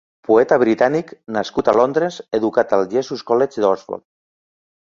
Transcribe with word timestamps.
Poeta 0.27 0.55
britànic, 0.63 1.11
nascut 1.35 1.69
a 1.73 1.77
Londres, 1.79 2.19
educat 2.39 2.75
al 2.79 2.89
Jesus 2.97 3.25
College 3.33 3.65
d'Oxford. 3.67 4.07